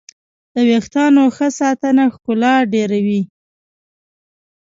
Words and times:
د 0.53 0.55
ویښتانو 0.67 1.23
ښه 1.35 1.47
ساتنه 1.59 2.03
ښکلا 2.13 2.55
ډېروي. 2.73 3.21